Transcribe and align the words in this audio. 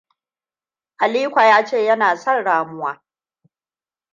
Aliko 0.97 1.41
ya 1.41 1.65
ce 1.65 1.85
yana 1.85 2.17
son 2.17 2.43
ramuwa. 2.43 3.01